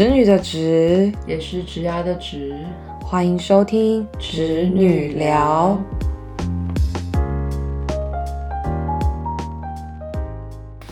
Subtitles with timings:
[0.00, 2.56] 侄女的侄，也是侄牙的侄。
[3.02, 5.78] 欢迎收听侄女聊。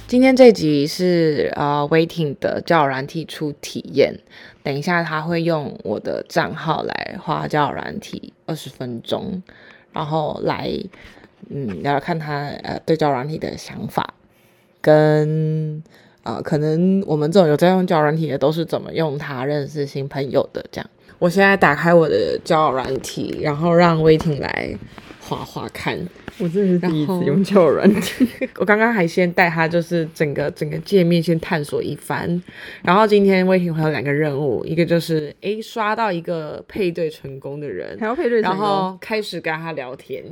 [0.06, 4.14] 今天这集是呃 Waiting 的交友软体初体验，
[4.62, 9.42] 等一下他会用我的账号来花交友软体二十分钟，
[9.90, 10.70] 然后来
[11.48, 14.12] 嗯聊聊看他呃对交友软体的想法，
[14.82, 15.82] 跟
[16.28, 20.90] 呃可能我们这种有在用交友软体的都是怎么用它认识新朋友的这样。
[21.18, 24.76] 我现在打开我的交友软体，然后让 Waiting 来
[25.20, 25.98] 划划看。
[26.38, 28.28] 我真的是第一次用交友软体，
[28.60, 32.40] 我刚刚还先带他，就是整个整个界面先探索一番。
[32.82, 38.56] 然后今天魏婷会有两个任务，一个就是诶刷到一个配对成功的人还，要配对成然。
[38.56, 40.22] 后开始跟他聊天。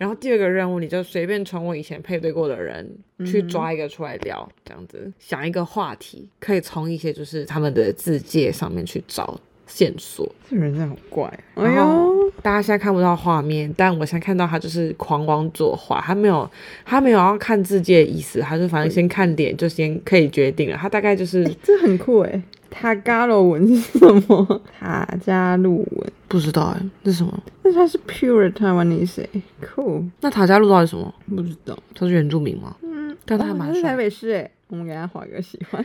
[0.00, 2.90] 然后第二个任务，你就随便从我以前配对过的人
[3.26, 10.26] 去抓一个出来聊，这样子想一个话题，可以从一些就是他们的字界上面去找线索。
[10.48, 11.26] 这人真的好怪。
[11.56, 16.50] 哎然后呦，大家现在看不到画面，但我现在看到他就是狂往左滑，他没有
[16.86, 20.78] 他没有要看字界的意思，他就反正先看脸就先可以决定了。
[20.78, 22.42] 他大概就是这很酷哎。
[22.70, 24.62] 塔加罗文是什么？
[24.78, 27.42] 塔加路文，不知道哎，这是什么？
[27.62, 29.42] 但是它是 pure Taiwanese 哎，
[29.74, 31.12] 酷，那塔加路到底什么？
[31.28, 31.76] 不知道。
[31.94, 32.76] 他是原住民吗？
[32.82, 33.96] 嗯，但他还蛮哦是台帅。
[33.96, 35.84] 北市哎，我们给他划个喜欢。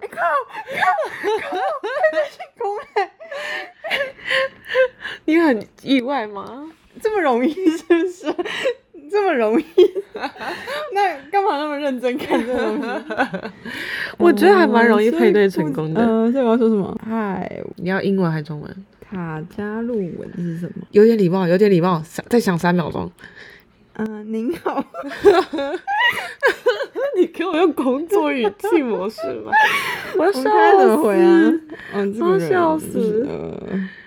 [0.00, 0.82] 哎靠靠
[1.50, 1.56] 靠！
[2.30, 3.10] 成功哎，
[5.26, 6.68] 你很意外吗？
[7.00, 8.34] 这么容易是不是？
[9.12, 9.64] 这么容易？
[10.94, 12.88] 那干嘛那么认真看这东西？
[14.18, 16.00] 我觉得还蛮容易配对成功的。
[16.02, 16.98] 嗯，这个要说什么？
[17.08, 18.86] 嗨，你要英文还是中文？
[19.10, 20.86] 卡加路文是什么？
[20.92, 22.02] 有点礼貌，有点礼貌。
[22.02, 23.10] 三再想三秒钟。
[23.94, 24.82] 嗯、您好，
[27.18, 29.52] 你给我用工作语气模式吗？
[30.16, 30.48] 我要笑死
[30.96, 33.26] 我要笑死就是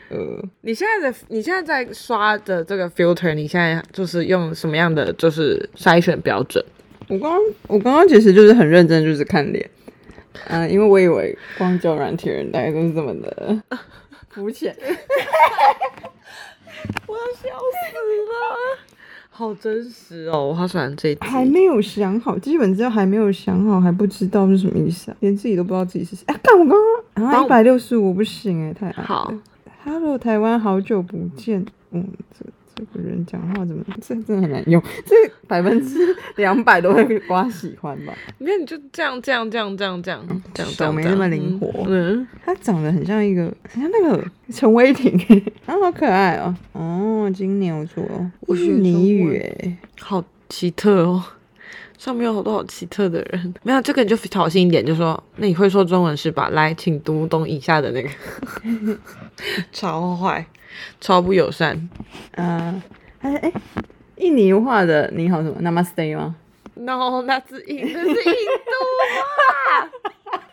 [0.09, 6.63] 呃呃，你现在的你现在在刷的这个 filter，你现在就是用什么样的就是筛选标准？
[7.07, 9.69] 我刚我刚刚其实就是很认真，就是看脸。
[10.47, 13.61] 嗯、因为我以为光教软体人大概都是这么的
[14.29, 14.75] 肤浅。
[17.07, 17.95] 我要笑死
[18.27, 18.77] 了，
[19.29, 20.47] 好真实哦！
[20.47, 21.21] 我好喜欢这一集。
[21.21, 26.23] 还没有想好，基本资料还没有想好，还不知道是什么意思啊，连自己都不知道自己是谁。
[26.27, 26.77] 哎、看我刚
[27.15, 29.03] 刚，然帮我后一百六十五不行哎、太矮了。
[29.03, 29.33] 好，
[29.87, 31.63] Hello，台湾好久不见。
[31.91, 32.03] 嗯，
[32.33, 34.81] 这这个人讲话怎么 这真的很难用？
[35.05, 35.13] 这
[35.47, 35.99] 百分之
[36.37, 38.11] 两百都会刮喜欢吧？
[38.39, 45.15] 你看你就这样这样这样这样这样这样，手没那么灵活嗯，他长得很像一个，很像那个陈伟霆，
[45.63, 46.55] 他 好可爱哦。
[46.73, 48.03] 哦，金牛座，
[48.41, 51.23] 我学印尼中语文诶，好奇特哦。
[51.97, 56.49] 上面有好多好奇特的人， 没有这个你就挑衅一点，就说那你会说中文是吧？
[56.49, 58.09] 来，请读懂以下的那个，
[59.71, 60.45] 超坏，
[60.99, 61.89] 超不友善。
[62.31, 62.81] 嗯，
[63.19, 63.51] 哎哎，
[64.17, 66.35] 印尼话的你好什么？Namaste 吗
[66.75, 68.73] ？No，那是印，那是印度
[69.31, 69.89] 话，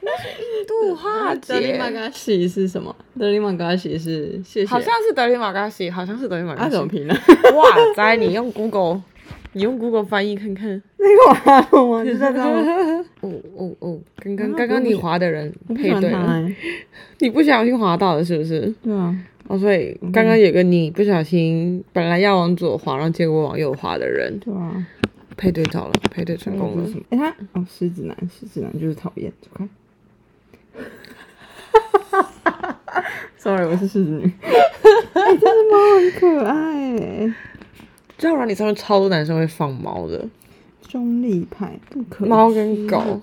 [0.02, 2.94] 那是印度话德里马姐，嘎西是什么？
[3.18, 4.66] 德里马嘎西是谢谢。
[4.66, 6.80] 好像是德里马嘎西，好像是德里马嘎西啊怎。
[6.80, 7.14] 么拼呢？
[7.54, 7.66] 哇
[7.96, 9.02] 塞，你用 Google，
[9.52, 10.82] 你用 Google 翻译看看。
[10.98, 12.02] 那个我还懂吗？
[12.04, 13.04] 你知道吗？
[13.20, 16.48] 哦哦哦，刚刚啊刚刚你滑的人配对了。
[17.18, 18.72] 你不小心滑到了是不是？
[18.82, 19.14] 对啊，
[19.48, 24.86] 哦，所以刚刚有个你不小心本来要往左滑，然后结果往右滑的人对啊。
[25.34, 26.84] 配对到了，配对成功了。
[27.08, 29.66] 哎、他哦，狮子男，狮子男就是讨厌，走开。
[33.38, 34.24] Sorry，我是狮子女。
[35.14, 37.34] 哎、这只猫很可爱哎，
[38.22, 40.24] 交友软体上面超多男生会放猫的，
[40.80, 43.20] 中立派不可猫跟狗，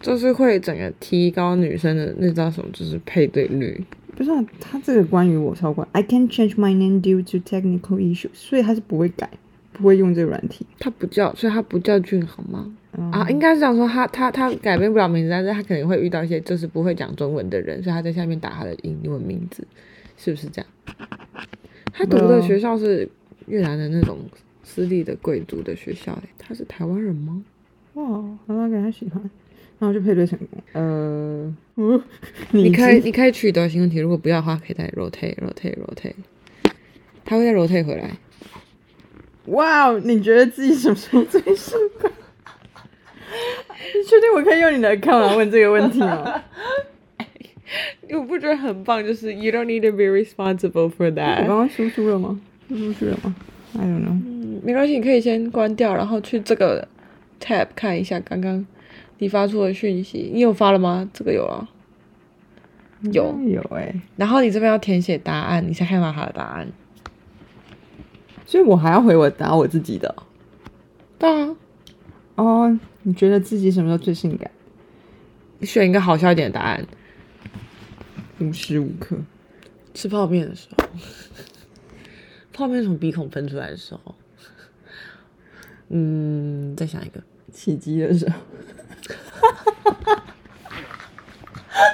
[0.00, 3.84] 就是会整个提高女生的那叫什么，就是配对率。
[4.16, 9.28] 不是、啊、他这个关于我超关，I can change my name due to technical issues，所以他是不会改，
[9.74, 10.64] 不会用这个软体。
[10.78, 12.74] 他不叫，所以他不叫俊好吗？
[12.96, 19.62] 嗯啊，应该是这样说，他他他改变不了名字，但是他肯定会遇到一些就是不会讲中文的人，所以他在下面打他的英文名字，
[20.16, 20.70] 是不是这样？
[21.92, 23.06] 他读的学校是
[23.48, 24.18] 越南的那种
[24.62, 27.42] 私立的贵族的学校、欸，他是台湾人吗？
[27.94, 28.04] 哇，
[28.46, 29.20] 好吧，给他喜欢，
[29.78, 30.62] 然后就配对成功。
[30.72, 32.02] 呃，嗯，
[32.52, 36.14] 你可以你可以取得新问题，如果不要的话，可以再 rotate rotate rotate，
[37.24, 38.10] 他会再 rotate 回来。
[39.46, 42.10] 哇哦，你觉得自己什么时候最适合？
[43.94, 46.42] 你确定我可以用你的 account 来问这个问题吗？
[48.10, 51.48] 我不觉得很棒，就是 you don't need to be responsible for that 刚。
[51.48, 52.40] 刚输出了吗？
[52.68, 53.34] 输出去了吗
[53.74, 54.10] ？I don't know。
[54.10, 56.86] 嗯没关系，你可以先关掉，然后去这个
[57.40, 58.66] tab 看一下刚刚
[59.18, 61.08] 你发出的讯息，你有发了吗？
[61.12, 61.68] 这个有啊。
[63.12, 66.66] 有有哎、然后你这边要填写答案，你才看到他的答案。
[68.44, 70.12] 所以我还要回我答我自己的
[71.16, 71.56] 对啊，
[72.34, 72.80] 哦。
[73.04, 74.50] 你觉得自己什么时候最性感？
[75.62, 76.84] 选一个好笑一点的答案。
[78.40, 79.16] 无时无刻。
[79.94, 80.84] 吃泡面的时候，
[82.58, 84.16] 泡面从鼻孔喷出来的时候，
[85.90, 87.22] 嗯，再想一个。
[87.52, 88.34] 起鸡的时候。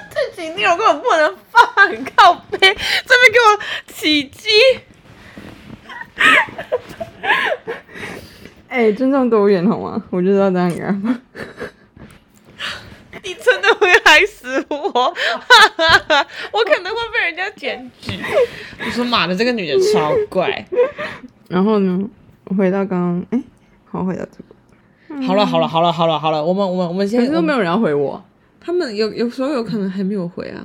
[0.08, 2.74] 这几内容根本不能放，很靠背，这边
[3.30, 3.60] 给我
[3.92, 4.48] 起鸡。
[8.68, 10.02] 哎、尊重多元好吗？
[10.08, 11.12] 我就知道这样给他放。
[11.12, 11.20] 你
[13.54, 14.76] 真的会害死我，
[16.52, 18.12] 我可能会被人家检举。
[18.80, 20.66] 我说妈的，这个女的超怪。
[21.48, 22.08] 然后呢，
[22.56, 23.44] 回到刚刚，哎、
[23.84, 24.38] 好，回到这
[25.18, 28.22] 个，好了好了好了好了好了，我们我们我们可先是都没有人要回我。
[28.60, 30.64] 他们有有时候有可能还没有回啊，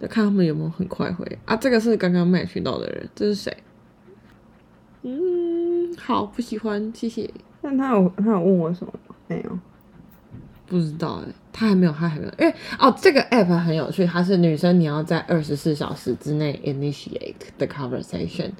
[0.00, 1.56] 就看他们有没有很快回啊。
[1.56, 3.56] 这个是刚刚 match 到的人，这是谁？
[5.02, 7.30] 嗯，好，不喜欢，谢谢。
[7.62, 9.14] 但他有他有问我什么吗？
[9.28, 9.58] 没有。
[10.66, 18.50] 不知道哎、他还没有，他还没有，因为哦，这个 app 很有趣，它是女生你要在二十四小时之内 initiate the conversation，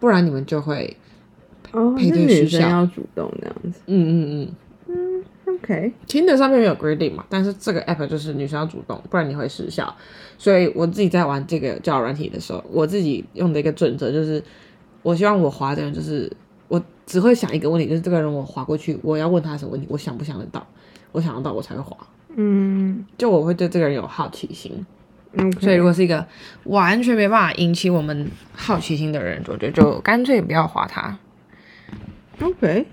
[0.00, 0.96] 不然你们就会，
[1.72, 3.80] 哦，配是女对时效生要主动这样子。
[3.86, 4.54] 嗯嗯
[4.88, 5.24] 嗯。
[5.44, 9.94] OK，听的上面没有规定嘛，但是这个 app 就是女生要主动，不然你会失效。
[10.38, 14.42] 所以我自己在玩这个交友软体的时候，我自己用的一个准则就是，
[15.02, 16.30] 我希望我滑的人就是
[16.68, 20.66] 我只会想一个问题，就是这个人我滑过去，我要问他什么问题，我想不想得到，
[21.12, 21.96] 我想得到我才会滑，
[22.34, 24.84] 嗯就我会对这个人有好奇心。
[25.38, 26.26] ，OK，所以如果是一个
[26.64, 31.16] 完全没办法引起我们好奇心的人，我觉得就干脆不要滑他。
[32.40, 32.86] OK，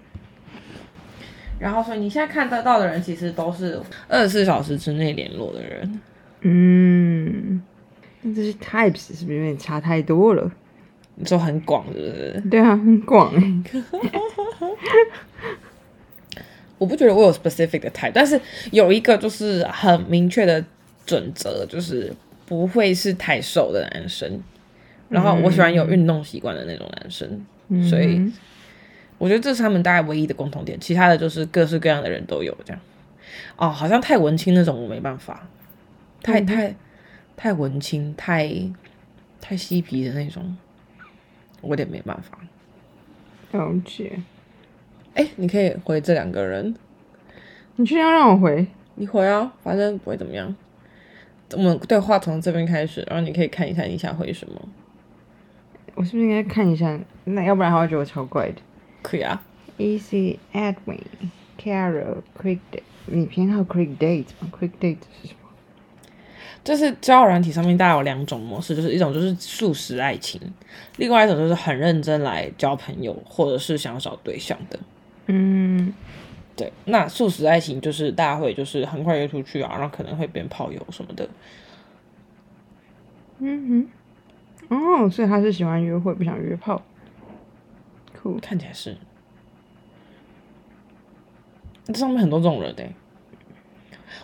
[1.59, 6.01] 然后，所以你现在看得到的人，其实都是二十四小时之内联络的人。
[6.41, 7.61] 嗯，
[8.21, 10.51] 那这些 types 是不是有点差太多了？
[11.15, 12.43] 你说很广，是不是？
[12.49, 13.63] 对啊，很广哎。
[16.79, 18.41] 我不觉得我有 specific 的 type，但是
[18.71, 20.65] 有一个就是很明确的
[21.05, 22.11] 准则，就是
[22.47, 24.41] 不会是太瘦的男生。
[25.09, 27.45] 然后我喜欢有运动习惯的那种男生，
[27.89, 28.33] 所以嗯
[29.17, 30.79] 我觉得这是他们大概唯一的共同点。
[30.79, 32.81] 其他的就是各式各样的人都有这样。
[33.57, 35.49] 哦，好像太文青那种我没办法，
[36.23, 36.73] 太太
[37.35, 38.49] 太文青，太
[39.41, 40.55] 太嬉皮的那种，
[41.61, 42.39] 我有点没办法。
[43.51, 44.21] 了解。
[45.19, 46.73] 哎，你可以回这两个人，
[47.75, 48.65] 你确定要让我回？
[48.95, 50.55] 你回啊，反正不会怎么样。
[51.51, 54.55] 我们对话从这边开始，然后你可以看一下你想回什么，
[55.95, 56.97] 我是不是应该看一下？
[57.25, 58.61] 那要不然他会觉得我超怪的。
[59.01, 59.43] 可以啊。
[59.77, 61.01] Easy Edwin
[61.61, 65.49] Carol Quick Date，你偏好 Quick Date 吗？Quick Date 是什么？
[66.63, 70.39] 就是交友软体上面大概有两种模式，就是一种就是速食爱情，
[70.95, 74.79] 另外一种就是很认真来交朋友或者是想要找对象的。
[75.31, 75.93] 嗯，
[76.55, 81.29] 对，那素食爱情就是大家会就是很快约出去啊，然后可能会变炮友什么的。
[83.37, 83.87] 嗯
[84.67, 86.81] 哼，哦，所以他是喜欢约会，不想约炮。
[88.19, 88.97] 酷，看起来是，
[91.85, 92.83] 这上面很多这种人的、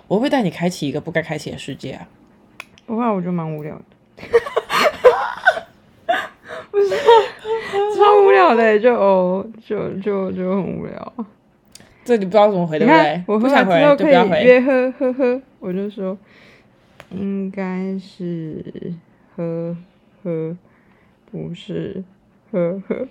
[0.08, 2.10] 我会带你开启一个不该开启的世界啊！
[2.88, 3.84] 不过我觉得蛮无聊的。
[6.72, 6.96] 不是，
[7.96, 11.13] 超无聊的，就哦，就就就很无聊。
[12.03, 13.24] 这你不知道怎么回，对不对？
[13.27, 14.41] 我不想回就不要回。
[14.41, 16.17] 以约喝喝喝，我就说
[17.10, 18.63] 应该是
[19.36, 19.75] 喝
[20.24, 20.55] 喝，
[21.32, 22.03] 不是
[22.51, 22.96] 喝喝。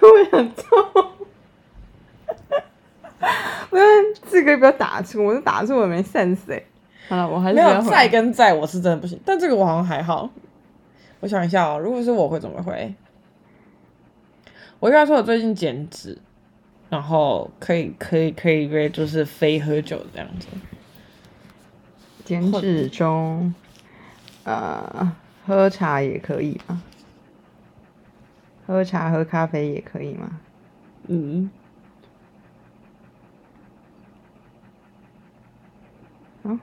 [0.00, 0.64] 我想揍。
[3.70, 3.84] 我看
[4.30, 6.62] 这个不要打错，我是打错我没 sense 哎。
[7.08, 9.20] 好了，我还是没有不要回在跟在，我是真的不行。
[9.24, 10.30] 但这个我好像还好。
[11.20, 12.94] 我想一下哦，如果是我会怎么回？
[14.78, 16.18] 我跟他说我最近减脂，
[16.90, 20.46] 然后可以可以可以约就是非喝酒这样子。
[22.24, 23.54] 减脂中，
[24.44, 26.82] 呃，喝茶也可以吗？
[28.66, 30.40] 喝茶喝咖啡也可以吗？
[31.06, 31.48] 嗯，
[36.42, 36.58] 好，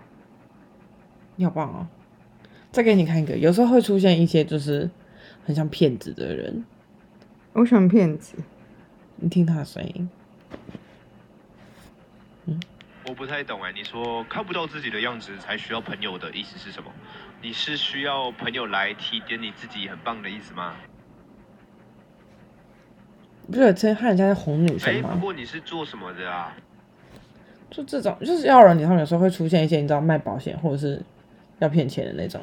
[1.38, 1.88] 你好棒哦！
[2.74, 4.89] 再给你看一个，有时候会出现一些就是
[5.46, 6.65] 很像骗子的人，
[7.53, 8.36] 我喜欢骗子。
[9.18, 10.10] 你听他的声音，
[12.46, 12.60] 嗯
[13.08, 16.92] 我不太懂哎，你说看不到自己的样子才需要朋友的意思是什么？
[17.44, 20.74] 你是需要朋友来提点你自己很棒的意思吗？
[23.51, 25.20] 不是称喊人家是哄女哎、生吗不？
[25.20, 26.58] 过你是做什么的啊？
[27.70, 31.00] 就这种，就是要人，他们有时候会出现一些你知道卖保险或者是
[31.60, 32.42] 要骗钱的那种。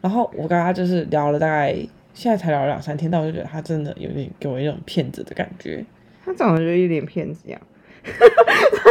[0.00, 1.74] 然后我跟他就是聊了大概，
[2.14, 5.84] 现在才聊了两三天，但我就觉得他真的有点给我一种骗子的感觉。
[6.24, 7.60] 他长得就一脸骗子样。
[8.02, 8.12] 但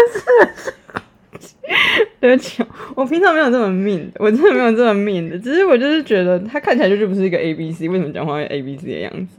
[0.09, 0.73] 是，
[2.19, 2.63] 对不起，
[2.95, 9.37] 我平常没有这么命的，我真的没有这么命的，只是我就是觉得他看起来就是不是一个 A B C，为什么讲话会 A B C 的样子？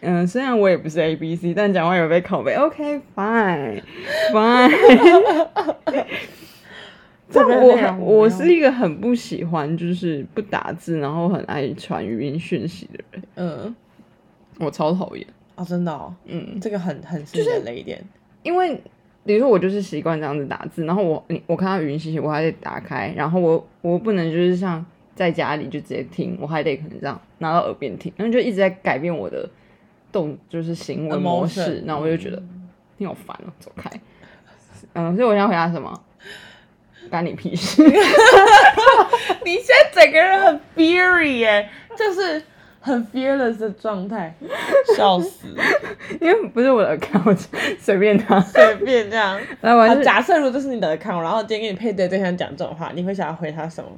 [0.00, 2.54] 嗯，虽然我也不是 A B C，但讲话有被拷贝。
[2.54, 4.72] OK，fine，fine。
[7.32, 13.76] 但我很我是一个很不喜欢就是不打字，然后很爱传语音讯息的人，嗯，
[14.58, 15.26] 我超讨厌。
[15.54, 18.02] 啊，真的哦，嗯，这个很很是你的雷点。
[18.42, 18.80] 因为
[19.24, 29.50] 比如说我就是习惯这样子打字，然后我你我看到语音信息，我还得打开，然后我我不能就是像在家里就直接听，我还得可能这样拿到耳边听，然后就一直在改变我的
[30.10, 32.42] 动就是行为模式 Emotion，那我就觉得
[32.96, 33.90] 你好烦哦，走开。
[34.94, 35.92] 嗯，所以我想回答什么？
[37.08, 37.82] 干你屁事！
[39.44, 42.42] 你现在整个人很 fury 耶，就是
[42.80, 44.34] 很 fearless 的状态，
[44.96, 45.48] 笑死，
[46.20, 47.38] 因为不是我的 account，
[47.78, 48.40] 随便他。
[48.40, 49.38] 随便这样。
[49.60, 53.90] 好，来我假设如果这是你的 account，然后今天给你配对对象讲这种话，你会想要回他什么？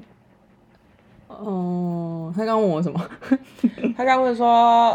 [1.28, 3.10] 哦，他刚刚问我什么？
[3.96, 4.46] 他刚问说，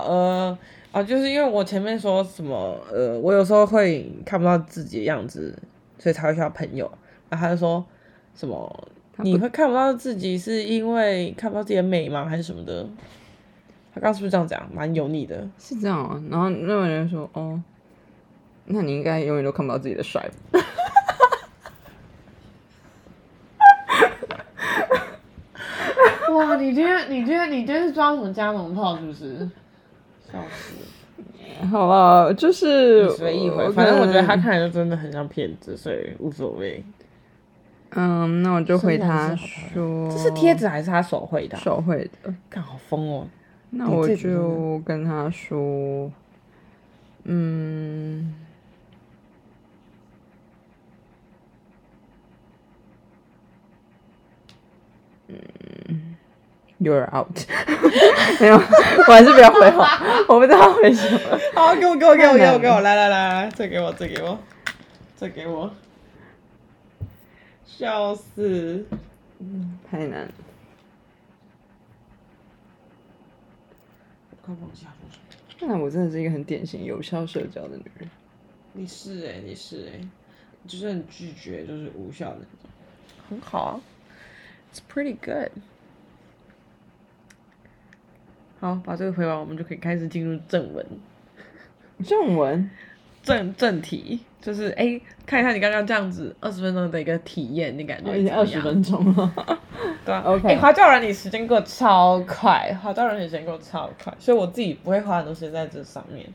[0.02, 0.58] 呃，
[0.92, 5.58] 啊，就是因为我前面说什么，呃，我有时候会看不到自己的样子，
[5.98, 6.92] 所以才会需要朋友。
[7.30, 7.84] 然后他就说
[8.36, 8.88] 什么，
[9.18, 12.84] 你会看不到自己是因为看不到自己的美吗，还是什么的？
[13.94, 14.70] 他刚刚是不是这样讲？
[14.74, 15.48] 蛮油腻的。
[15.58, 16.22] 是这样啊。
[16.30, 17.62] 然后那个人说，哦，
[18.66, 20.60] 那你应该永远都看不到自己的帅吧。
[26.34, 29.50] 哇，你今天你今天你今天是装什么加农炮是不是？
[30.30, 30.74] 笑死！
[31.72, 36.84] 好了，就是随意回，反正我觉得他看起来就真的很像骗子，所以无所谓。
[37.92, 42.34] 嗯，那我就回他说，这是贴纸还是他手绘的啊、手绘的。
[42.50, 43.28] 看好疯哦！
[43.70, 46.12] 那我就跟他说，
[47.24, 48.36] 嗯，
[55.28, 56.16] 嗯
[56.82, 57.38] ，You're out。
[58.40, 59.88] 没有，我还是不要回话，
[60.28, 61.20] 我不知道回什么。
[61.54, 64.38] 好，给我，给我，给我，给我，给我，来来来来，这给我，再给我，
[65.16, 65.72] 再给我，
[67.78, 68.86] 笑死！
[69.86, 70.34] 太难了。
[74.42, 74.94] 快放下，
[75.60, 78.10] 看来我真的是一个很典型有效社交的女人。
[78.72, 80.00] 你是哎、你是哎、
[80.66, 82.70] 就是很拒绝，就是无效的那种，
[83.30, 83.82] 很好啊
[84.74, 85.52] ，It's pretty good。
[88.62, 90.86] 好，把这个回完，我们就可以开始进入正文。
[92.06, 92.70] 正文，
[93.26, 99.34] 正正题就是哎、看一下你刚刚这样子二十分钟的一个体验，你感觉哦已经二十分钟了。
[100.06, 106.26] 对啊 OK 哎、华教软体时间过得超快，华教软体时间过得超快，所以我自己不会花很多时间在这上面。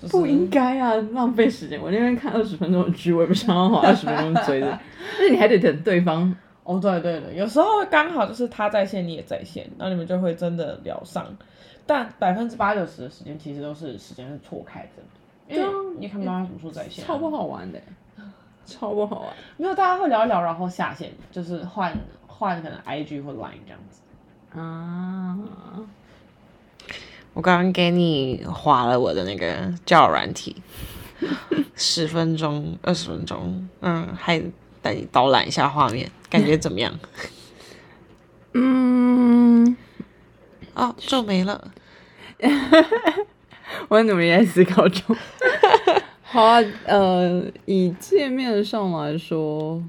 [0.00, 1.78] 就是、不应该啊，浪费时间。
[1.78, 6.34] 我那边看二十分钟的剧，我也不想要花 二十分钟追的，而且你还得等对方。
[6.62, 11.26] 哦，对对对，有时候刚好就是他在线，你也在线，然后你们就会真的聊上。
[11.84, 15.02] 但百分之八九十的时间其实都是时间是错开的，
[15.50, 15.64] 因对
[15.98, 17.82] 你看不到他什么时候在线啊、超不好玩的，
[18.64, 19.28] 超不好玩。
[19.56, 21.92] 没有，大家会聊一聊，然后下线，就是换
[22.26, 24.00] 换可能 IG 或 Line 这样子。
[24.58, 25.36] 啊，
[27.34, 30.62] 我刚刚给你划了我的那个叫软体，
[31.74, 34.40] 十分钟、二十分钟，嗯，还
[34.80, 36.98] 带你导览一下画面，感觉怎么样？
[38.54, 39.76] 嗯，
[40.74, 41.70] 哦，就没了。
[43.88, 45.16] 我很努力在思考中。
[46.22, 49.82] 好啊，呃，以界面上来说，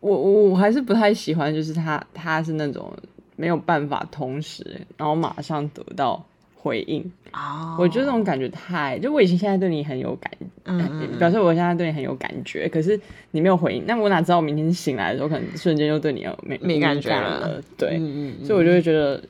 [0.00, 2.90] 我我我还是不太喜欢，就是他他是那种
[3.36, 4.64] 没有办法同时，
[4.96, 6.24] 然后马上得到
[6.54, 7.02] 回应。
[7.32, 10.30] 哦我觉得这种感觉太，就我以前现在对你很有感，
[10.64, 12.98] 嗯呃表示我现在对你很有感觉，可是
[13.30, 17.62] 你没有回应，那我哪知道我明天醒来的时候，可能瞬间就对你有没没感觉了了？
[17.76, 19.22] 对，嗯嗯所以我就会觉得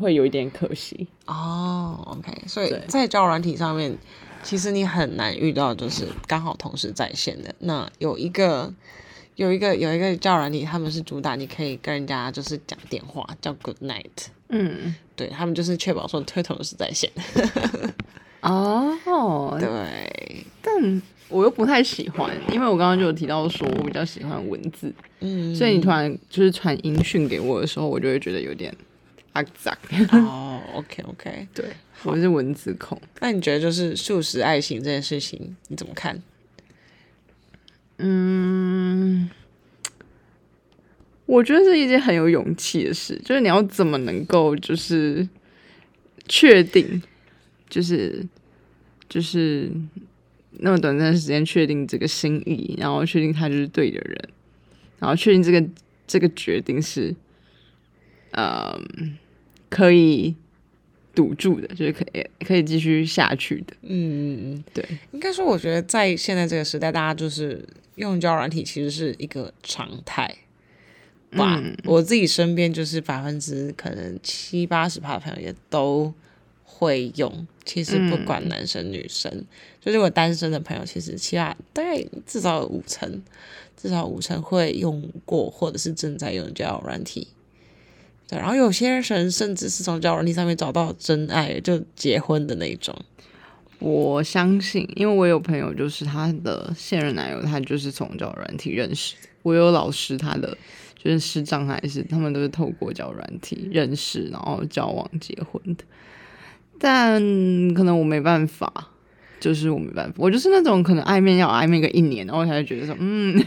[0.00, 1.06] 会有一点可惜。
[1.26, 3.96] 哦，OK，所以在交友软体上面，
[4.42, 7.54] 其实你很难遇到就是刚好同时在线的。
[7.60, 8.72] 那有一个
[9.34, 14.28] 有一个有一个交友软体，他们是主打你可以跟人家就是讲电话，叫 Good Night。
[14.48, 17.10] 嗯，对他们就是确保说推同时在线。
[18.40, 28.72] 哦， 对，但我又不太喜欢，因为我刚刚就有提到说我比较喜欢文字，嗯，所以你突然就是传音讯给我的时候，我就会觉得有点
[29.36, 29.76] 阿杂。
[30.12, 31.66] 哦，OK OK，对，
[32.04, 32.98] 我是文字控。
[33.20, 36.22] 那你觉得就是素食爱情这件事情，你怎么看？
[37.98, 39.28] 嗯，
[41.26, 45.28] 我觉得是一件很有勇气的事，就是你要怎么能够就是
[46.26, 47.02] 确定，
[47.68, 48.26] 就是
[49.08, 49.70] 就是
[50.52, 54.28] 那么短暂的时间确定这个心意，然后确定他就是对的人，
[54.98, 55.62] 然后确定这个
[56.06, 57.14] 这个决定是，
[58.32, 59.16] 嗯，
[59.76, 60.34] 可以
[61.14, 63.74] 堵住的，就是可以可以继续下去的。
[63.82, 67.62] 嗯嗯，对，应该说，我觉得在现在这个时代，大家就是
[67.96, 70.34] 用交友软体其实是一个常态
[71.32, 71.60] 吧。
[71.62, 76.10] 嗯我自己身边就是百分之可能七八十趴的朋友也都
[76.64, 77.46] 会用。
[77.66, 79.44] 其实不管男生女生，
[79.80, 83.22] 就是我单身的朋友，其实起码大概至少有五成，
[83.76, 87.28] 至少五成会用过或者是正在用交友软体。
[88.28, 92.94] 对，然后有些人甚至是从交友软件上面找到真爱，就结婚的那种。
[93.78, 99.14] 我相信，因为我有朋友，就是他的现任男友，他就是从交友软体认识。
[99.42, 100.56] 我有老师，他的
[100.96, 105.84] 就是师长还是他们都是透过交友软体认识，然后交往结婚的。
[106.80, 107.20] 但
[107.74, 108.90] 可能我没办法，
[109.38, 113.40] 就是我没办法，我就是那种可能暧昧要暧昧个一年，然后我才会觉得说，嗯，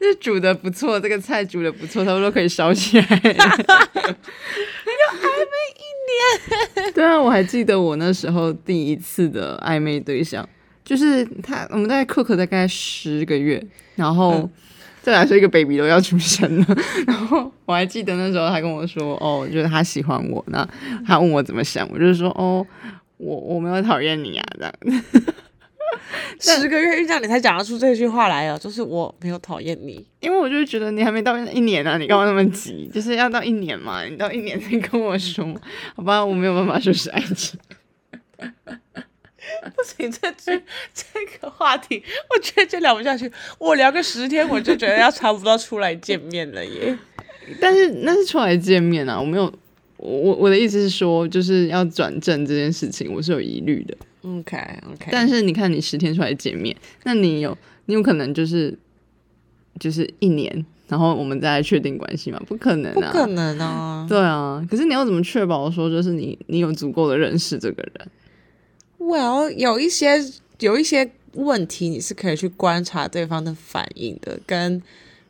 [0.00, 3.30] 这煮的不错，这个菜煮的不错，他们都可以烧起来又暧昧
[5.74, 6.92] 一年。
[6.92, 10.46] 对啊，我还记得我那时候第一次的暧昧对象，
[10.84, 14.48] 就是他，我们大概 cook 大概十个月，然后
[15.02, 16.66] 再来说一个 baby 都要出生了，
[17.06, 20.68] 然后我还记得那时候他跟我说，哦，就是他喜欢我，那
[21.06, 22.66] 他问我怎么想，我就是说，哦，
[23.16, 24.74] 我我没有讨厌你啊，这样。
[26.38, 30.04] 十个月遇到你才讲得出这句话来哦，就是我没有讨厌你。
[30.20, 32.88] 因为我就是觉得你还没到一年啊，你干嘛那么急？
[32.92, 35.44] 就是要到一年嘛，你到一年再跟我说，
[35.96, 37.58] 好吧，我没有办法说是爱情。
[39.76, 43.30] 不行，这句这个话题，我觉得就聊不下去。
[43.58, 46.96] 我聊个十天，我就觉得要差不多出来见面了耶。
[47.60, 49.44] 但是那是出来见面啊，我没有，
[49.96, 53.96] 我我我的意思是说，就是要转正这件事情，我是有疑虑的。
[54.24, 54.56] OK
[54.90, 57.56] OK，但是你看，你十天出来见面，那你有
[57.86, 58.76] 你有可能就是
[59.78, 62.40] 就是一年，然后我们再来确定关系吗？
[62.46, 64.06] 不可能啊，不可能啊。
[64.08, 68.08] 对啊，可是你要怎么确保说，就是你你有足够的认识这个人
[68.98, 70.18] ？Well，有一些
[70.60, 74.82] 有一些问题，你是可以去观察对方的反应的，跟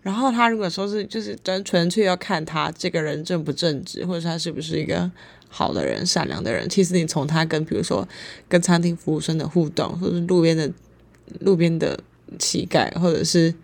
[0.02, 5.10] 然后他如果说是就是单纯粹要看他这个人正不正直，或者他是不是一个
[5.56, 8.06] 好的人、善良的人，其实你从他跟比如说
[8.48, 10.68] 跟餐厅服务生的互动，或者是路边的
[11.38, 11.96] 路边的
[12.40, 13.54] 乞丐，或者是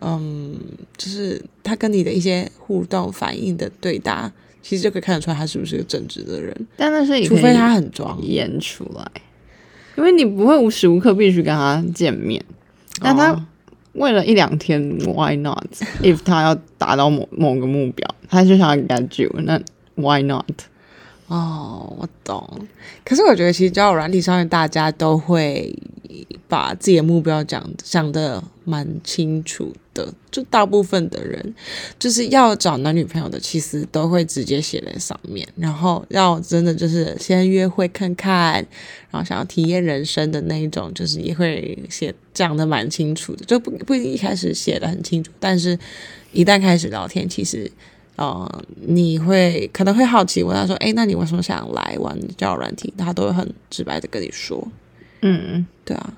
[0.00, 0.54] 嗯，
[0.98, 8.20] 就是他跟你的一些互动反应的对答，其实就可以看得出来他是不是个正直的人，但那是除非他很装。
[8.20, 9.10] 演出来，
[9.96, 12.44] 因为你不会无时无刻必须跟他见面，
[13.00, 13.46] 但他哦
[13.94, 19.58] 为了一两天，Why not？If 他要达到某某个目标，他就想要 get you，那
[19.96, 20.44] Why not？
[21.30, 22.44] 哦，我懂。
[23.04, 25.72] 可是我觉得，其实交友软体上面，大家都会
[26.48, 30.12] 把自己的目标讲讲的蛮清楚的。
[30.32, 31.54] 就大部分的人，
[32.00, 35.46] 就是要找男女朋友的，其实都会直接写在上面。
[35.54, 38.54] 然后要真的就是先约会看看，
[39.12, 43.44] 然后想要体验人生的那一种，就是也会写讲的蛮清楚的。
[43.44, 45.78] 就不不一定一开始写的很清楚，但是
[46.32, 47.70] 一旦开始聊天，其实。
[48.20, 54.62] 呃，你会可能会好奇问他说：“哎，那你为什么想来玩交友软体？”他都会很直白的跟你说，
[55.22, 56.12] 嗯，对啊。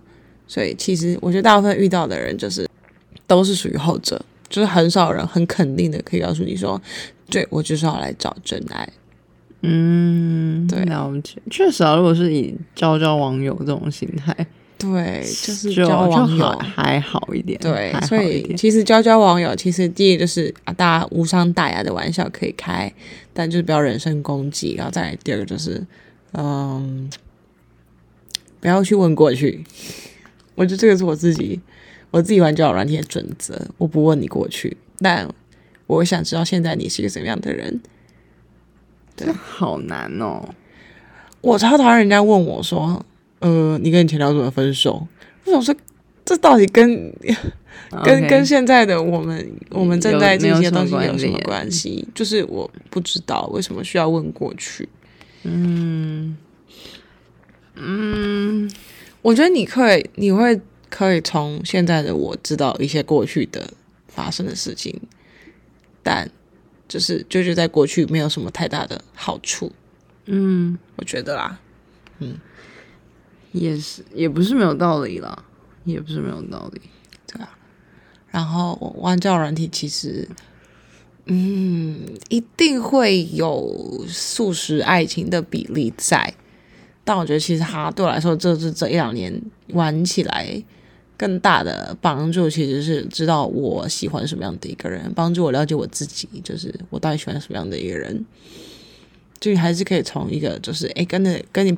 [0.48, 2.68] 所以其实我觉得大部分遇到的人就是
[3.28, 6.80] 都是属于后者，就是很少人很肯定的可以告诉你说
[7.30, 8.88] ：“对我就是要来找真爱。
[9.60, 11.40] 嗯，对了解。
[11.52, 14.36] 确实啊，如果是以交交网友这种心态，”
[14.82, 16.82] 对，就是交网友还。
[16.82, 18.54] 还好一点，对所以。
[18.56, 22.92] 其实交交网友，其实第一个就是啊，大家无伤大雅的玩笑可以开，
[23.32, 24.74] 但就是不要人身攻击。
[24.74, 25.86] 然后再来第二个就是，
[26.32, 27.08] 嗯，
[28.60, 29.64] 不要去问过去。
[30.56, 31.60] 我觉得这个是我自己
[32.10, 35.28] 我自己玩交友软体的准则，我不问你过去，但
[35.86, 37.80] 我想知道现在你是一个什么样的人。
[39.14, 40.42] 对好难哦。
[41.40, 43.04] 我超讨厌人家问我说，
[43.42, 45.06] 呃，你跟你前男友怎么分手？
[45.44, 45.74] 我想说，
[46.24, 47.12] 这到底跟
[48.04, 52.06] 跟跟现在的我们我们正在这些东西有什么关系？
[52.14, 54.88] 就是我不知道为什么需要问过去。
[55.42, 56.36] 嗯
[57.74, 58.70] 嗯，
[59.20, 63.68] 我觉得你可以，你会可以从现在的我知道一些过去的
[64.06, 65.00] 发生的事情，
[66.02, 66.30] 但
[66.86, 69.72] 就是就就在过去没有什么太大的好处，
[70.26, 71.58] 嗯，我觉得啦。
[73.52, 75.44] 也是，也不是没有道理啦，
[75.84, 76.80] 也不是没有道理。
[77.26, 77.48] 对啊
[78.30, 80.26] 然后玩交友软体其实，
[81.26, 86.34] 嗯，一定会有素食爱情的比例在，
[87.04, 89.38] 但我觉得其实它对我来说，这是这一两年
[89.68, 90.64] 玩起来
[91.18, 98.24] 更大的帮助，其实是知道我喜欢什么样的一个人，帮助我了解我自己，就是我到底喜欢什么样的一个人。
[99.38, 101.76] 就你还是可以从一个就是哎跟着跟你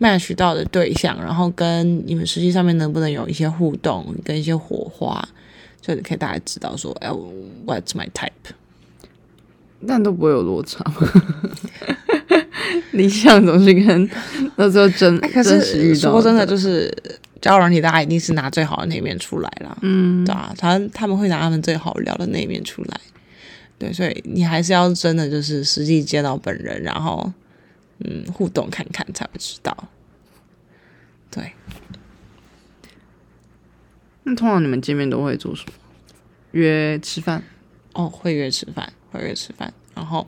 [0.00, 5.26] match 到的对象，然后跟你们实际上面能不能有一些互动，跟一些火花，
[5.80, 7.08] 就你可以大概知道说，哎
[7.66, 8.30] ，what's my type。
[9.86, 10.84] 但都不会有落差。
[12.92, 14.10] 理想总是跟
[14.56, 16.92] 那时候真哎，可真实遇到是说真的，就是
[17.40, 19.76] 交友软体，大家一定是拿最好的那一面出来啦。
[19.82, 23.00] 嗯，对啊，他他们会拿他们最好聊的那一面出来。
[23.78, 27.32] 对，所以你还是要真的就是实际见到本人，然后
[28.00, 29.88] 嗯互动看看才会知道。
[31.30, 31.52] 对，
[34.24, 35.72] 那通常你们见面都会做什么？
[36.52, 37.44] 约吃饭？
[37.92, 40.26] 哦，会约吃饭，会约吃饭，然后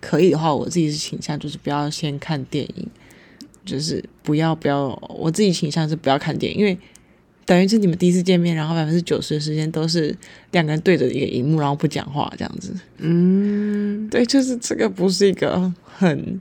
[0.00, 2.88] 可以的话，我自己是倾向就是不要先看电影，
[3.64, 6.78] 就是不要不要，我自己倾向是不要看电影，因为
[7.44, 10.16] 等于是你们第一次见面，然后百分之九十的时间都是
[10.52, 12.74] 两个人对着一个荧幕，然后不讲话这样子。
[12.98, 16.40] 嗯，对，就是这个不是一个很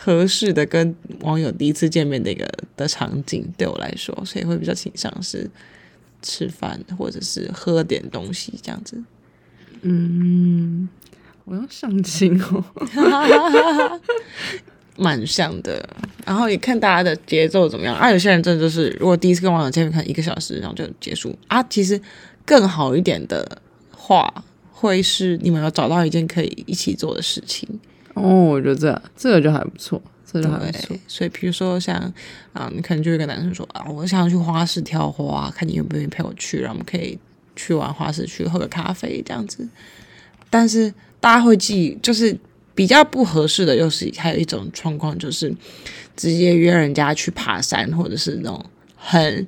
[0.00, 5.50] 合适的跟网友第一次见面的一个的场景，对我来说，所以会比较倾向是
[6.22, 9.02] 吃饭或者是喝点东西这样子。
[9.82, 10.88] 嗯，
[11.44, 12.64] 我要相亲哦。
[15.00, 15.88] 蛮像的，
[16.26, 17.94] 然后也看大家的节奏怎么样。
[17.94, 21.62] 啊，有些人真的就是，如果第一次跟网友见面，可能一个小时，然后就结束啊。
[21.70, 22.00] 其实
[22.44, 27.68] 更好一点的话，会是你们要找到一件可以一起做的事情。
[28.22, 31.96] 哦，我觉得这这个就还不错，这个就还不错。，所以比如说像
[32.52, 37.18] 啊，你可能就有一个男生说啊，我想去花市挑花，看你愿不愿意陪我去，然后我们可以
[37.56, 39.68] 去玩花市，去喝个咖啡这样子。
[40.50, 42.36] 但是大家会记，就是
[42.74, 45.54] 比较不合适的，又是还有一种状况，就是
[46.16, 48.64] 直接约人家去爬山，或者是那种
[48.96, 49.46] 很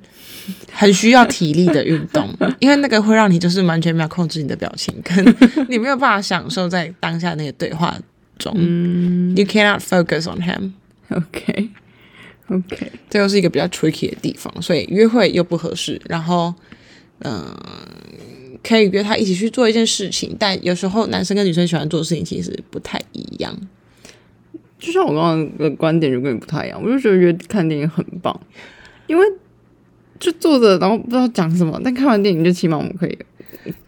[0.73, 2.29] 很需要体力的运动，
[2.59, 5.25] 因为那个会让你就是完全没有控制你的表情，跟
[5.71, 7.97] 你没有办法享受在当下那个对话
[8.41, 8.53] 中。
[8.57, 10.73] 嗯 You cannot focus on him。
[11.09, 11.69] ，OK
[12.49, 16.01] OK，这又是一个比较 tricky 的地方，所以约会又不合适。
[16.09, 16.53] 然后，
[17.21, 17.57] 嗯、
[18.65, 23.57] 可以约他一起去做一件事情，但有时候男生跟女生喜欢做的事情其实不太一样。
[24.81, 28.41] 就像我刚刚的观点就跟你不太一样，我就觉得约看电影很棒，
[29.07, 29.25] 因为
[30.19, 33.19] 就坐着然后不知道讲什么，但看完电影就起码我们可以有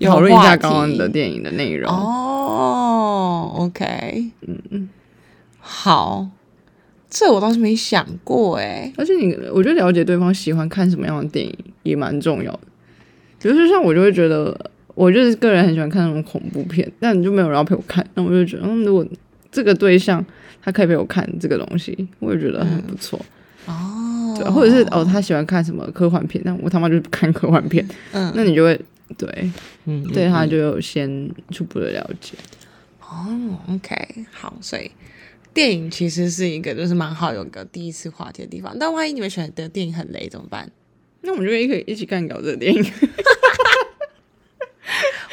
[0.00, 1.92] 讨论一下刚刚的电影的内容。
[1.92, 4.88] 哦，OK，嗯，
[5.58, 6.28] 好，
[7.08, 8.92] 这我倒是没想过哎。
[8.96, 12.60] 而且你，我觉得了解对方喜欢看什么样的电影也蛮重要的。
[13.40, 14.56] 比如说像我就会觉得，
[14.94, 19.04] 我就是个人很喜欢看那种恐怖片，但你就没有人要陪我看，那我就觉得，嗯，如果
[19.50, 20.24] 这个对象
[20.62, 23.18] 他可以陪我看这个东西，我也觉得很不错。
[23.66, 28.80] 哦，对，或者是哦，他喜欢看什么科幻片，那我他妈就是不看科幻片，嗯那你就会
[29.18, 29.50] 对
[29.84, 32.34] 嗯，对他就有先初步的了解。
[33.00, 33.94] 哦，OK，
[34.30, 34.90] 好，所以
[35.52, 38.76] 电影其实是一个就是蛮好有个第一次话题的地方。
[38.78, 40.70] 但万一你们选的电影很雷怎么办？
[41.20, 42.82] 那我们就可以一起干搞这个电影。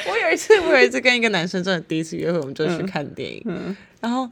[0.07, 4.29] 我有一次，我有一次跟一个男生真的第一次约会，我们就去看电影，嗯然后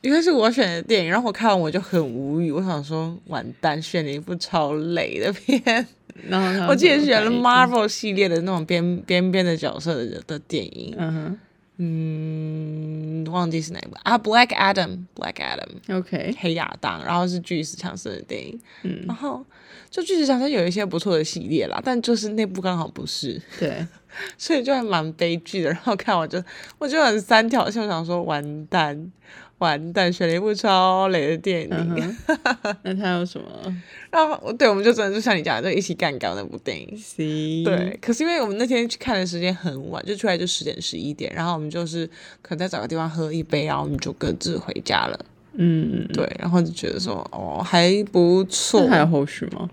[0.00, 5.86] 因为是我选的电影，然后我看完我就很无语，我想说完蛋，选了一部超雷的片。
[6.28, 11.38] 然后我记得选了 Marvel 系列的那种边边边的角色的的电影，嗯哼。
[11.78, 13.96] 嗯，忘记是哪一部。
[14.04, 19.04] 啊，Black Adam，Black Adam，，OK，黑亚当，然后是巨石强森的电影，嗯。
[19.08, 19.44] 然后
[19.90, 23.40] 就巨石强森有一些不错的系列啦，但就是那部刚好不是。
[23.58, 23.84] 对，
[24.38, 25.70] 所以就还蛮悲剧的。
[25.70, 26.40] 然后看我就
[26.78, 29.10] 我就很三条线，想说完蛋
[29.62, 32.16] 完蛋，选了一部超雷的电影。
[32.82, 33.46] 那他有什么
[34.10, 36.86] 然后对我们就真的就像你讲的，就一起干掉那部电影。
[37.64, 42.06] 对，可是因为我们那天去看的时间很晚，就出来就十点十一点，然后我们就是
[42.42, 45.18] 可能再找个地方喝一杯，然后我们就各自回家了。
[45.54, 49.68] 嗯，对，然后就觉得说哦还不错，还有后续吗？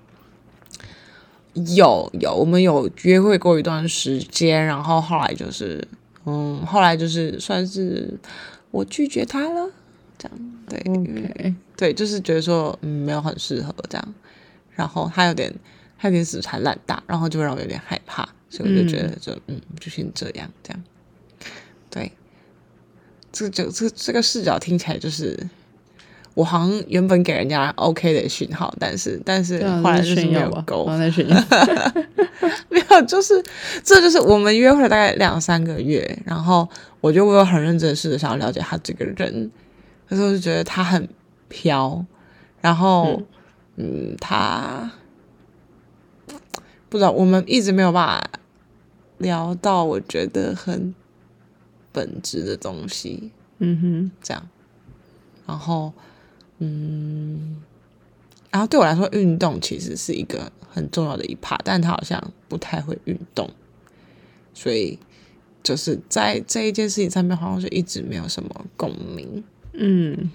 [1.76, 5.86] 有有，我们有约会过一段时间，然后后来就是，
[6.26, 8.14] 嗯，后来就是算是
[8.72, 9.70] 我拒绝他了，
[10.20, 14.14] 这样对，对，就是觉得说嗯没有很适合这样，
[14.76, 15.52] 然后他有点
[15.98, 20.84] 他有点死缠烂打，然后就让我有点害怕，所以我就觉得就嗯就先这样这样，
[21.90, 22.12] 对，
[23.32, 25.50] 这个这这这个视角听起来就是。
[26.36, 31.36] 我好像原本给人家 OK 的讯号，但是但是后来就是没有勾，好在炫耀。
[32.70, 33.44] 没有，就是
[33.84, 36.70] 这就是我们约会了大概两三个月，然后
[37.02, 39.52] 我就我有很认真的试着想要了解他这个人，
[40.10, 41.08] 可是我就觉得他很
[41.48, 42.04] 飘，
[42.62, 43.22] 然后
[43.76, 44.92] 嗯他
[46.90, 48.40] 不知道我们一直没有办法
[49.20, 50.96] 聊到我觉得很
[51.92, 54.50] 本质的东西，嗯哼这样，
[55.46, 55.94] 然后
[56.58, 57.62] 嗯，
[58.50, 63.48] 然后对我来说，运动其实是一个很重要的一 part，但他好像不太会运动，
[64.56, 64.98] 所以
[65.62, 69.44] 就是在这一件事情上面，好像就一直没有什么共鸣。
[69.74, 70.30] 哼，嗯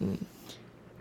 [0.00, 0.16] 嗯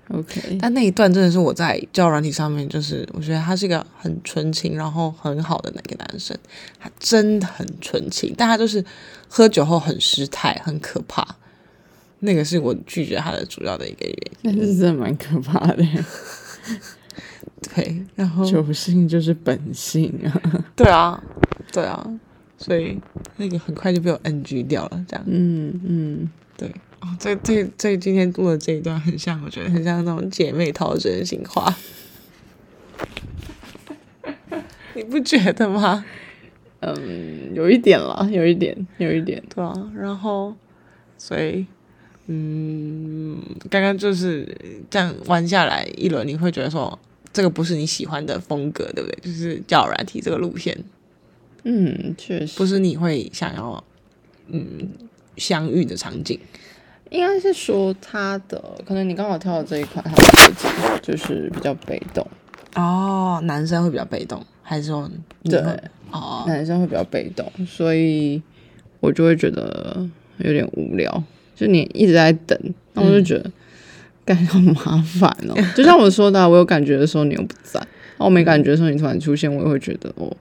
[0.09, 6.37] ，OK，但那一段真的是我在交友软体上面，就是我觉得他是一个很纯情，然后很好的那个男生，
[6.79, 8.83] 他真的很纯情，但他就是
[9.27, 11.35] 喝酒后很失态，很可怕。
[12.23, 14.31] 那个是我拒绝他的主要的一个原因。
[14.43, 15.83] 但是真的蛮可怕的。
[17.73, 20.63] 对，然后酒性 就是本性啊。
[20.75, 21.19] 对啊，
[21.71, 22.19] 对啊，
[22.59, 22.99] 所以
[23.37, 25.25] 那个很快就被我 NG 掉了，这样。
[25.25, 31.75] 嗯嗯，对，哦，这这这今天录的这一段很像，我觉得很像那种姐妹淘真心话，
[34.93, 36.05] 你不觉得吗？
[36.79, 39.41] 嗯，有一点啦，有一点，有一点。
[39.53, 40.55] 对啊，然后
[41.17, 41.65] 所以
[42.27, 44.55] 嗯，刚刚就是
[44.89, 46.97] 这样玩下来一轮，你会觉得说
[47.33, 49.19] 这个不是你喜欢的风格，对不对？
[49.21, 50.77] 就是交友软体这个路线，
[51.63, 53.83] 嗯，确实不是你会想要
[54.47, 54.89] 嗯
[55.37, 56.39] 相遇的场景。
[57.11, 60.67] 应该是说他的，可能你刚好跳的这一款，他的设计
[61.01, 62.25] 就是比较被动，
[62.75, 65.11] 哦，男生会比较被动，还是说
[65.43, 65.59] 对
[66.09, 66.45] 哦？
[66.47, 68.41] 男生会比较被动，所以
[69.01, 71.23] 我就会觉得有点无聊。
[71.53, 72.57] 就你一直在等，
[72.93, 73.51] 那我就觉得
[74.23, 75.55] 感觉好麻烦哦。
[75.75, 77.79] 就像我说的啊、我有感觉的时候你又不在，
[78.17, 80.33] 那我没感觉的时候你突然出现，我也会觉得哦。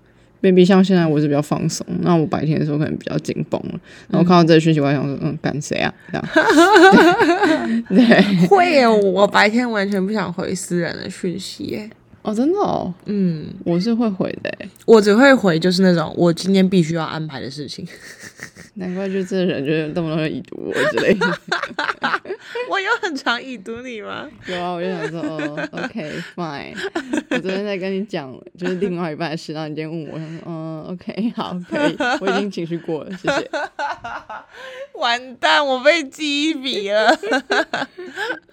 [0.42, 5.92] Maybe 像现在我是比较放松，那我白天的时候可能比较紧绷了，然后看到这个讯息，我还想说，嗯，干谁啊？
[6.10, 6.28] 这样
[7.88, 11.90] 对，对会耶，我白天完全不想回私人的讯息耶。
[12.22, 17.86] 哦，真的哦，嗯，我是会回的欸，我只会回就是那种我今天必须要安排的事情。
[18.74, 21.26] 难怪就这人就是动不动就已读我之类的。
[22.70, 24.28] 我有很常已读你吗？
[24.46, 26.74] 有啊，我就想说，哦，OK，fine。
[27.30, 33.50] 我昨天在跟你讲，就是另外一半的事，然后你今天问我，我想说，嗯，OK，好，可以，我已经情绪过了，谢谢。
[35.00, 37.10] 完蛋，我被记一笔了。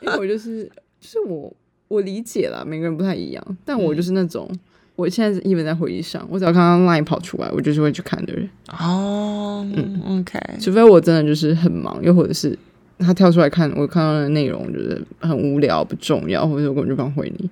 [0.02, 0.66] 因为我就是，
[1.00, 1.54] 就是我，
[1.88, 4.50] 我理解了，每个人不太一样，但我就是那种，
[4.96, 12.58] 我现在是一直在回忆上，我只要看到 line 跑出来，我就是会去看的人，哦，嗯，OK，除非我真的就是很忙，又或者是
[13.00, 17.50] 他跳出来看，我看到的内容就是很无聊、不重要，或者我根本就不想回你，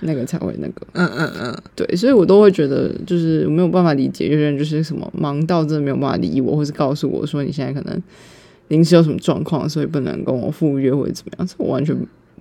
[0.00, 0.86] 那个才会那个。
[0.92, 8.02] 嗯嗯嗯，对，所以我都会觉得，就是没有办法理解有些人就是什么忙到真的没有办法理我，或是告诉我说你现在可能
[8.68, 11.96] 临时有什么状况，所以不能跟我赴约或者怎么样，这我完全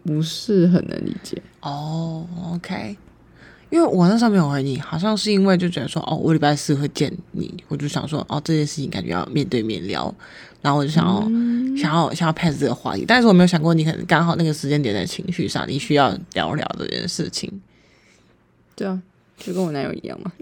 [0.07, 1.39] 不是很能理解。
[1.61, 2.95] 哦，OK。
[3.69, 10.15] 因为我那时候没有回你，好像是因为就觉得说，哦，我礼拜四会见你，我就想说，哦，这件事情感觉要面对面聊，
[10.61, 11.21] 然后我就想要、
[11.77, 17.61] 想要想要 pass 这个话题，但是我没有想过你可能刚好那个时间点在情绪上，你需要聊聊这件事情。
[18.73, 19.01] 对啊，
[19.35, 20.31] 就跟我男友一样嘛。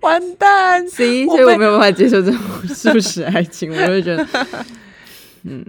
[0.00, 2.40] 完蛋， 所以所以我没有办法接受这种
[2.74, 4.26] 速食爱情，我就会觉得，
[5.42, 5.62] 嗯，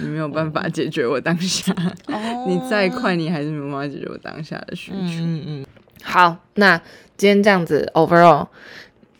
[0.00, 1.74] 你没有办法解决我当下，
[2.46, 4.96] 你再快，你还是没有办法解决我当下的需求。
[4.98, 5.66] 嗯嗯，
[6.02, 6.76] 好，那
[7.16, 8.48] 今天这样子 overall，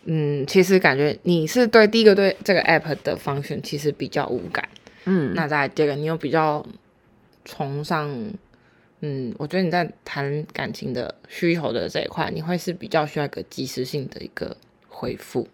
[0.04, 4.68] 嗯，其实感觉你是对第一个对这个 app 的 function 其实比较无感，
[5.06, 6.64] 嗯，那再来第二个，你有比较
[7.44, 8.08] 崇尚，
[9.00, 14.56] 嗯，我觉得你在谈感情的需求的这一块，你会是比较需要一个及时性的一个
[14.88, 15.48] 回复。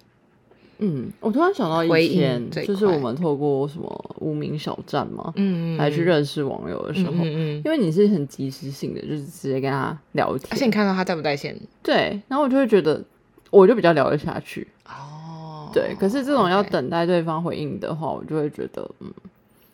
[0.78, 11.56] 嗯，我突然想到以前就是我们透过什么无名小站嘛，嗯来去认识网友的时候，嗯嗯嗯因为你是很及时性的，就是直接跟他聊天，而且你看到他在不在线？
[11.82, 13.02] 对，然后我就会觉得，
[13.50, 14.68] 我就比较聊得下去。
[14.86, 19.10] 哦，对，可是这种要等待对方回应的话，我就会觉得，嗯，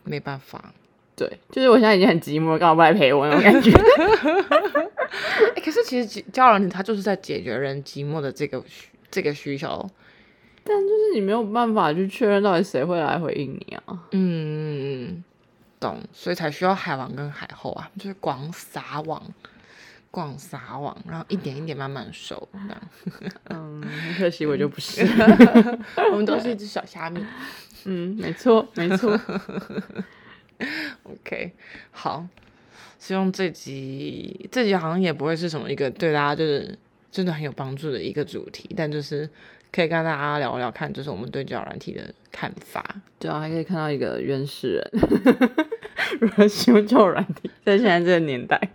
[0.04, 0.72] 没办法。
[1.14, 3.70] 对，就是我现在已经很寂寞了，干嘛不来陪我那种感觉？
[5.54, 8.62] 哎、 可是其实交交友软体它就是在解决人寂寞的这个
[9.10, 9.84] 这个需求。
[10.64, 14.02] 但就是你没有办法去确认到底谁会来回应你啊。
[14.12, 15.22] 嗯，
[15.80, 19.22] 懂，所以才需要海王跟海后啊，就是广撒网，
[20.10, 22.82] 广撒网，然后一点一点慢慢收，这样。
[23.50, 25.02] 嗯，很可惜我就不是。
[26.12, 27.24] 我们都是一只小虾米。
[27.84, 29.18] 嗯，没错，没错。
[31.02, 31.52] OK，
[31.90, 32.24] 好，
[33.00, 36.78] 希望这集这集好像也不会是什么一个对大家就是
[37.10, 39.28] 真的很有帮助的一个主题，但就是
[39.72, 42.84] 可以跟大家聊聊看，就是我们对交友软体的看法。
[43.18, 44.90] 对啊，还可以看到一个原始人，
[46.20, 48.60] 如何使用交友软体，在现在这个年代。